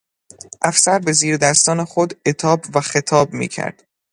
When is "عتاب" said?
2.25-2.63